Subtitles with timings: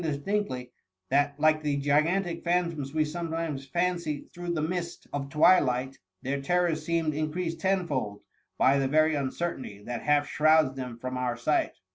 [0.03, 0.71] distinctly,
[1.09, 6.83] that, like the gigantic phantoms we sometimes fancy through the mist of twilight, their terrors
[6.83, 8.19] seemed increased tenfold
[8.57, 11.75] by the very uncertainty that half shrouds them from our sight.